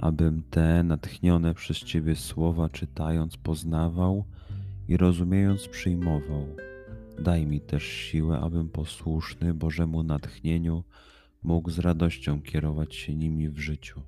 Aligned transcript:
abym 0.00 0.42
te 0.50 0.82
natchnione 0.82 1.54
przez 1.54 1.78
Ciebie 1.78 2.16
słowa 2.16 2.68
czytając 2.68 3.36
poznawał 3.36 4.24
i 4.88 4.96
rozumiejąc 4.96 5.68
przyjmował. 5.68 6.46
Daj 7.18 7.46
mi 7.46 7.60
też 7.60 7.82
siłę, 7.82 8.40
abym 8.40 8.68
posłuszny 8.68 9.54
Bożemu 9.54 10.02
natchnieniu 10.02 10.84
mógł 11.42 11.70
z 11.70 11.78
radością 11.78 12.42
kierować 12.42 12.94
się 12.94 13.14
nimi 13.14 13.48
w 13.48 13.58
życiu. 13.58 14.02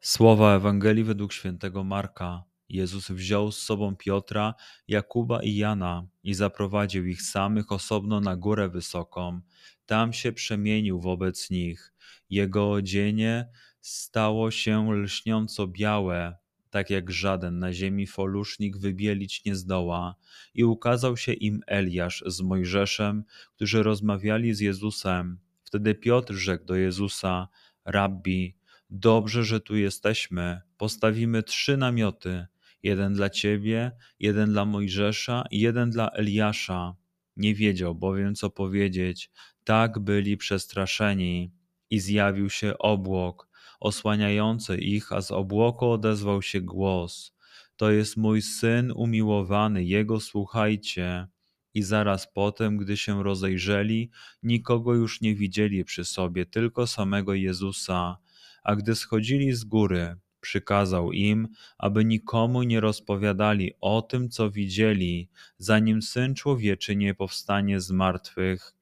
Słowa 0.00 0.56
Ewangelii 0.56 1.04
według 1.04 1.32
świętego 1.32 1.84
Marka. 1.84 2.44
Jezus 2.68 3.10
wziął 3.10 3.52
z 3.52 3.58
sobą 3.58 3.96
Piotra, 3.96 4.54
Jakuba 4.88 5.42
i 5.42 5.56
Jana 5.56 6.06
i 6.22 6.34
zaprowadził 6.34 7.06
ich 7.06 7.22
samych 7.22 7.72
osobno 7.72 8.20
na 8.20 8.36
górę 8.36 8.68
wysoką. 8.68 9.40
Tam 9.86 10.12
się 10.12 10.32
przemienił 10.32 11.00
wobec 11.00 11.50
nich. 11.50 11.92
Jego 12.30 12.70
odzienie 12.70 13.48
stało 13.80 14.50
się 14.50 14.92
lśniąco 14.92 15.66
białe, 15.66 16.36
tak 16.70 16.90
jak 16.90 17.10
żaden 17.10 17.58
na 17.58 17.72
ziemi 17.72 18.06
folusznik 18.06 18.78
wybielić 18.78 19.44
nie 19.44 19.56
zdoła. 19.56 20.16
I 20.54 20.64
ukazał 20.64 21.16
się 21.16 21.32
im 21.32 21.60
Eliasz 21.66 22.24
z 22.26 22.40
Mojżeszem, 22.40 23.24
którzy 23.54 23.82
rozmawiali 23.82 24.54
z 24.54 24.60
Jezusem. 24.60 25.38
Wtedy 25.62 25.94
Piotr 25.94 26.34
rzekł 26.34 26.64
do 26.64 26.74
Jezusa: 26.74 27.48
Rabbi, 27.84 28.56
dobrze, 28.90 29.44
że 29.44 29.60
tu 29.60 29.76
jesteśmy. 29.76 30.60
Postawimy 30.76 31.42
trzy 31.42 31.76
namioty 31.76 32.46
jeden 32.86 33.14
dla 33.14 33.30
ciebie, 33.30 33.92
jeden 34.20 34.50
dla 34.50 34.64
Mojżesza 34.64 35.44
i 35.50 35.60
jeden 35.60 35.90
dla 35.90 36.10
Eliasza. 36.10 36.96
Nie 37.36 37.54
wiedział 37.54 37.94
bowiem, 37.94 38.34
co 38.34 38.50
powiedzieć. 38.50 39.30
Tak 39.64 39.98
byli 39.98 40.36
przestraszeni. 40.36 41.52
I 41.90 41.98
zjawił 42.00 42.50
się 42.50 42.78
obłok, 42.78 43.48
osłaniający 43.80 44.76
ich, 44.78 45.12
a 45.12 45.20
z 45.20 45.30
obłoku 45.30 45.90
odezwał 45.90 46.42
się 46.42 46.60
głos. 46.60 47.32
To 47.76 47.90
jest 47.90 48.16
mój 48.16 48.42
syn 48.42 48.92
umiłowany, 48.96 49.84
jego 49.84 50.20
słuchajcie. 50.20 51.26
I 51.74 51.82
zaraz 51.82 52.32
potem, 52.32 52.76
gdy 52.76 52.96
się 52.96 53.22
rozejrzeli, 53.22 54.10
nikogo 54.42 54.94
już 54.94 55.20
nie 55.20 55.34
widzieli 55.34 55.84
przy 55.84 56.04
sobie, 56.04 56.46
tylko 56.46 56.86
samego 56.86 57.34
Jezusa. 57.34 58.18
A 58.64 58.76
gdy 58.76 58.94
schodzili 58.94 59.52
z 59.52 59.64
góry, 59.64 60.16
przykazał 60.46 61.12
im, 61.12 61.48
aby 61.78 62.04
nikomu 62.04 62.62
nie 62.62 62.80
rozpowiadali 62.80 63.72
o 63.80 64.02
tym, 64.02 64.28
co 64.28 64.50
widzieli, 64.50 65.28
zanim 65.58 66.02
syn 66.02 66.34
człowieczy 66.34 66.96
nie 66.96 67.14
powstanie 67.14 67.80
z 67.80 67.90
martwych. 67.90 68.72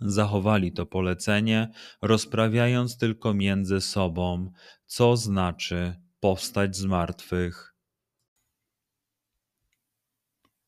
Zachowali 0.00 0.72
to 0.72 0.86
polecenie, 0.86 1.70
rozprawiając 2.02 2.98
tylko 2.98 3.34
między 3.34 3.80
sobą, 3.80 4.52
co 4.86 5.16
znaczy 5.16 5.94
powstać 6.20 6.76
z 6.76 6.84
martwych. 6.84 7.74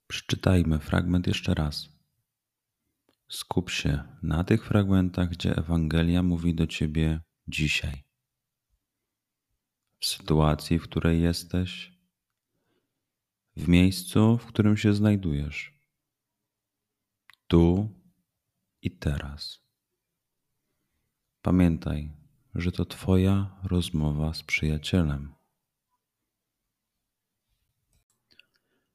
Przeczytajmy 0.07 0.79
fragment 0.79 1.27
jeszcze 1.27 1.55
raz. 1.55 1.89
Skup 3.29 3.71
się 3.71 4.05
na 4.23 4.45
tych 4.45 4.67
fragmentach, 4.67 5.29
gdzie 5.29 5.57
Ewangelia 5.57 6.23
mówi 6.23 6.55
do 6.55 6.67
ciebie 6.67 7.21
dzisiaj 7.49 8.12
w 10.03 10.07
sytuacji, 10.07 10.79
w 10.79 10.83
której 10.83 11.23
jesteś, 11.23 11.93
w 13.57 13.69
miejscu, 13.69 14.39
w 14.39 14.47
którym 14.47 14.77
się 14.77 14.95
znajdujesz, 14.95 15.75
tu 17.47 17.89
i 18.83 18.91
teraz. 18.91 19.61
Pamiętaj, 21.43 22.13
że 22.55 22.73
to 22.73 22.85
Twoja 22.85 23.61
rozmowa 23.65 24.35
z 24.35 24.43
przyjacielem. 24.43 25.35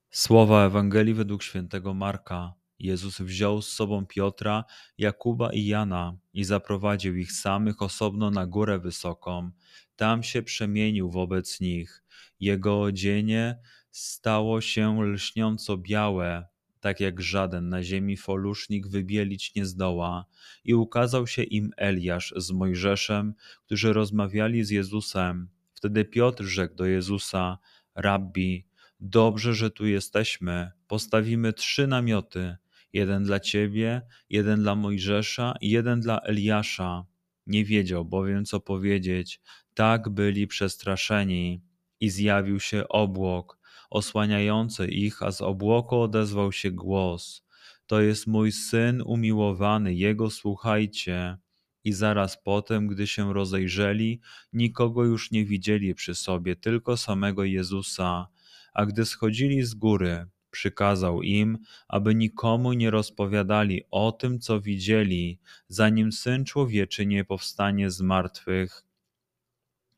Słowa 0.09 0.65
Ewangelii 0.65 1.13
według 1.13 1.43
świętego 1.43 1.93
Marka. 1.93 2.53
Jezus 2.79 3.21
wziął 3.21 3.61
z 3.61 3.69
sobą 3.69 4.05
Piotra, 4.05 4.63
Jakuba 4.97 5.53
i 5.53 5.65
Jana 5.65 6.17
i 6.33 6.43
zaprowadził 6.43 7.15
ich 7.15 7.31
samych 7.31 7.81
osobno 7.81 8.31
na 8.31 8.45
górę 8.45 8.79
wysoką. 8.79 9.51
Tam 9.95 10.23
się 10.23 10.43
przemienił 10.43 11.11
wobec 11.11 11.59
nich. 11.59 12.03
Jego 12.39 12.81
odzienie 12.81 13.59
stało 13.91 14.61
się 14.61 15.03
lśniąco 15.03 15.77
białe, 15.77 16.47
tak 16.79 16.99
jak 16.99 17.21
żaden 17.21 17.69
na 17.69 17.83
ziemi 17.83 18.17
folusznik 18.17 18.87
wybielić 18.87 19.55
nie 19.55 19.65
zdoła. 19.65 20.25
I 20.63 20.73
ukazał 20.73 21.27
się 21.27 21.43
im 21.43 21.71
Eliasz 21.77 22.33
z 22.37 22.51
Mojżeszem, 22.51 23.33
którzy 23.65 23.93
rozmawiali 23.93 24.63
z 24.63 24.69
Jezusem. 24.69 25.49
Wtedy 25.73 26.05
Piotr 26.05 26.43
rzekł 26.43 26.75
do 26.75 26.85
Jezusa: 26.85 27.57
Rabbi, 27.95 28.65
dobrze, 28.99 29.53
że 29.53 29.71
tu 29.71 29.85
jesteśmy. 29.85 30.71
Postawimy 30.87 31.53
trzy 31.53 31.87
namioty 31.87 32.57
jeden 32.97 33.23
dla 33.23 33.39
ciebie, 33.39 34.01
jeden 34.29 34.61
dla 34.61 34.75
Mojżesza 34.75 35.53
i 35.61 35.69
jeden 35.69 35.99
dla 36.01 36.19
Eliasza. 36.19 37.05
Nie 37.47 37.65
wiedział 37.65 38.05
bowiem, 38.05 38.45
co 38.45 38.59
powiedzieć. 38.59 39.41
Tak 39.73 40.09
byli 40.09 40.47
przestraszeni. 40.47 41.61
I 41.99 42.09
zjawił 42.09 42.59
się 42.59 42.87
obłok, 42.87 43.59
osłaniający 43.89 44.87
ich, 44.87 45.23
a 45.23 45.31
z 45.31 45.41
obłoku 45.41 45.95
odezwał 45.99 46.51
się 46.51 46.71
głos. 46.71 47.43
To 47.87 48.01
jest 48.01 48.27
mój 48.27 48.51
syn 48.51 49.01
umiłowany, 49.05 49.93
jego 49.93 50.29
słuchajcie. 50.29 51.37
I 51.83 51.93
zaraz 51.93 52.43
potem, 52.43 52.87
gdy 52.87 53.07
się 53.07 53.33
rozejrzeli, 53.33 54.21
nikogo 54.53 55.03
już 55.03 55.31
nie 55.31 55.45
widzieli 55.45 55.95
przy 55.95 56.15
sobie, 56.15 56.55
tylko 56.55 56.97
samego 56.97 57.43
Jezusa. 57.43 58.27
A 58.73 58.85
gdy 58.85 59.05
schodzili 59.05 59.63
z 59.63 59.73
góry, 59.73 60.25
przykazał 60.57 61.21
im, 61.21 61.57
aby 61.87 62.15
nikomu 62.15 62.73
nie 62.73 62.91
rozpowiadali 62.91 63.83
o 63.91 64.11
tym, 64.11 64.39
co 64.39 64.61
widzieli, 64.61 65.39
zanim 65.67 66.11
syn 66.11 66.45
człowieczy 66.45 67.05
nie 67.05 67.25
powstanie 67.25 67.91
z 67.91 68.01
martwych. 68.01 68.83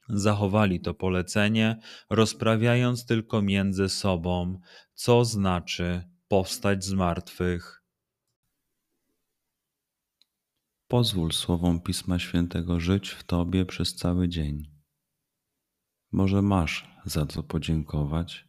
Zachowali 0.10 0.80
to 0.80 0.94
polecenie, 0.94 1.80
rozprawiając 2.10 3.06
tylko 3.06 3.42
między 3.42 3.90
sobą, 3.90 4.60
co 4.94 5.26
znaczy 5.26 6.04
powstać 6.28 6.84
z 6.84 6.94
martwych. 6.94 7.84
Pozwól 10.88 11.32
słowom 11.32 11.82
Pisma 11.82 12.20
Świętego 12.20 12.80
żyć 12.80 13.10
w 13.10 13.24
Tobie 13.24 13.66
przez 13.66 13.96
cały 13.96 14.30
dzień. 14.30 14.72
Może 16.12 16.42
masz 16.42 16.90
za 17.06 17.26
co 17.26 17.44
podziękować, 17.44 18.49